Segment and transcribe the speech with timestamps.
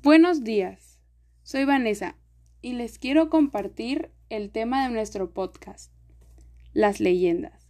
[0.00, 0.98] Buenos días,
[1.42, 2.16] soy Vanessa
[2.62, 5.92] y les quiero compartir el tema de nuestro podcast,
[6.72, 7.68] las leyendas.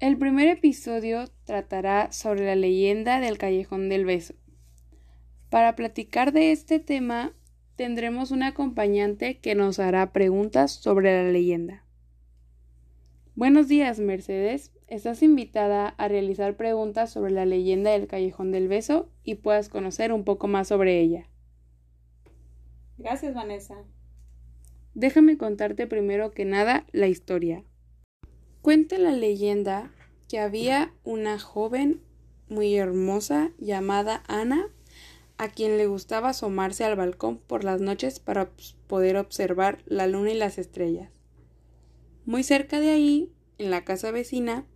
[0.00, 4.34] El primer episodio tratará sobre la leyenda del Callejón del Beso.
[5.50, 7.32] Para platicar de este tema
[7.76, 11.83] tendremos un acompañante que nos hará preguntas sobre la leyenda.
[13.36, 14.70] Buenos días, Mercedes.
[14.86, 20.12] Estás invitada a realizar preguntas sobre la leyenda del Callejón del Beso y puedas conocer
[20.12, 21.28] un poco más sobre ella.
[22.96, 23.74] Gracias, Vanessa.
[24.94, 27.64] Déjame contarte primero que nada la historia.
[28.62, 29.90] Cuenta la leyenda
[30.28, 32.02] que había una joven
[32.48, 34.68] muy hermosa llamada Ana
[35.38, 38.50] a quien le gustaba asomarse al balcón por las noches para
[38.86, 41.13] poder observar la luna y las estrellas.
[42.26, 44.66] Muy cerca de ahí, en la casa vecina,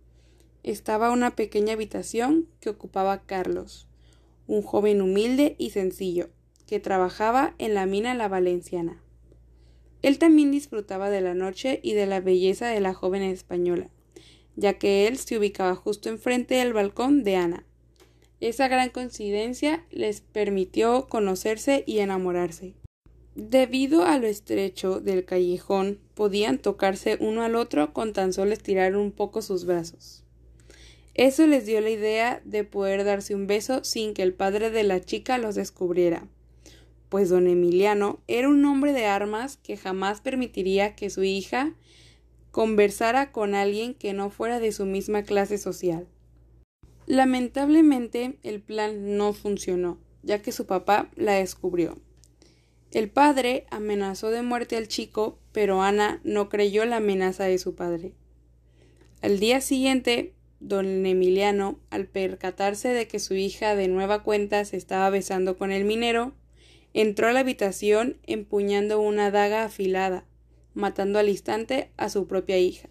[0.61, 3.87] estaba una pequeña habitación que ocupaba Carlos,
[4.45, 6.29] un joven humilde y sencillo,
[6.67, 9.01] que trabajaba en la mina La Valenciana.
[10.03, 13.89] Él también disfrutaba de la noche y de la belleza de la joven española,
[14.55, 17.65] ya que él se ubicaba justo enfrente del balcón de Ana.
[18.41, 22.75] Esa gran coincidencia les permitió conocerse y enamorarse.
[23.35, 28.97] Debido a lo estrecho del callejón, podían tocarse uno al otro con tan solo estirar
[28.97, 30.25] un poco sus brazos.
[31.13, 34.83] Eso les dio la idea de poder darse un beso sin que el padre de
[34.83, 36.27] la chica los descubriera,
[37.07, 41.73] pues don Emiliano era un hombre de armas que jamás permitiría que su hija
[42.51, 46.05] conversara con alguien que no fuera de su misma clase social.
[47.05, 51.95] Lamentablemente el plan no funcionó, ya que su papá la descubrió.
[52.91, 57.75] El padre amenazó de muerte al chico, pero Ana no creyó la amenaza de su
[57.75, 58.13] padre.
[59.21, 64.77] Al día siguiente, don Emiliano, al percatarse de que su hija de nueva cuenta se
[64.77, 66.31] estaba besando con el minero,
[66.93, 70.23] entró a la habitación empuñando una daga afilada,
[70.75, 72.87] matando al instante a su propia hija.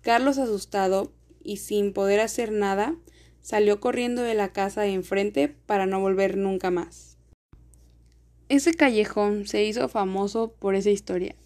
[0.00, 1.12] Carlos, asustado
[1.42, 2.96] y sin poder hacer nada,
[3.42, 7.18] salió corriendo de la casa de enfrente para no volver nunca más.
[8.48, 11.36] Ese callejón se hizo famoso por esa historia,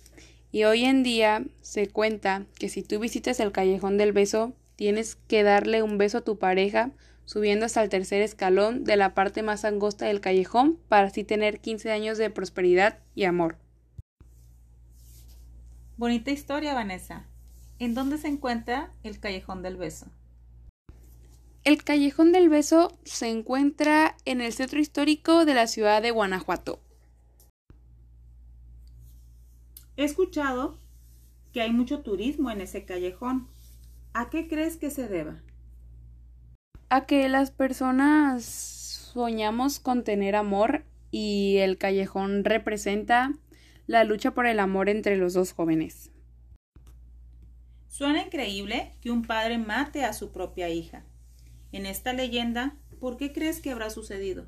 [0.53, 5.17] y hoy en día se cuenta que si tú visitas el callejón del beso, tienes
[5.29, 6.91] que darle un beso a tu pareja
[7.25, 11.61] subiendo hasta el tercer escalón de la parte más angosta del callejón para así tener
[11.61, 13.57] 15 años de prosperidad y amor.
[15.97, 17.27] Bonita historia, Vanessa.
[17.79, 20.07] ¿En dónde se encuentra el callejón del beso?
[21.63, 26.81] El callejón del beso se encuentra en el centro histórico de la ciudad de Guanajuato.
[30.01, 30.79] He escuchado
[31.53, 33.49] que hay mucho turismo en ese callejón.
[34.15, 35.43] ¿A qué crees que se deba?
[36.89, 38.43] A que las personas
[39.13, 43.35] soñamos con tener amor y el callejón representa
[43.87, 46.11] la lucha por el amor entre los dos jóvenes.
[47.89, 51.05] Suena increíble que un padre mate a su propia hija.
[51.73, 54.47] En esta leyenda, ¿por qué crees que habrá sucedido?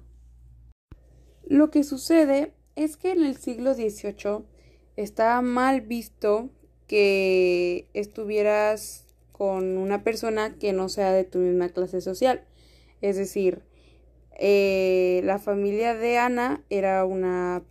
[1.47, 4.47] Lo que sucede es que en el siglo XVIII
[4.97, 6.51] estaba mal visto
[6.87, 12.45] que estuvieras con una persona que no sea de tu misma clase social.
[13.01, 13.63] Es decir,
[14.39, 17.63] eh, la familia de Ana era una,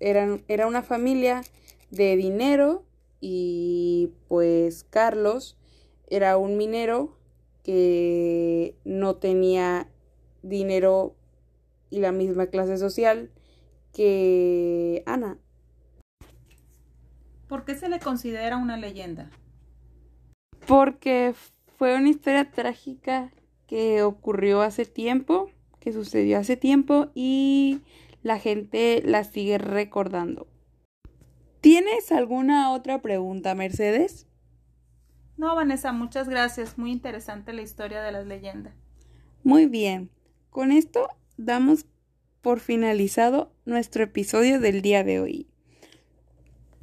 [0.00, 1.42] era, era una familia
[1.90, 2.84] de dinero
[3.20, 5.56] y pues Carlos
[6.08, 7.16] era un minero
[7.62, 9.88] que no tenía
[10.42, 11.14] dinero
[11.90, 13.30] y la misma clase social
[13.92, 15.27] que Ana.
[17.48, 19.30] ¿Por qué se le considera una leyenda?
[20.66, 21.34] Porque
[21.78, 23.32] fue una historia trágica
[23.66, 25.50] que ocurrió hace tiempo,
[25.80, 27.80] que sucedió hace tiempo y
[28.22, 30.46] la gente la sigue recordando.
[31.60, 34.26] ¿Tienes alguna otra pregunta, Mercedes?
[35.36, 36.78] No, Vanessa, muchas gracias.
[36.78, 38.74] Muy interesante la historia de las leyendas.
[39.42, 40.10] Muy bien.
[40.50, 41.86] Con esto damos
[42.42, 45.48] por finalizado nuestro episodio del día de hoy.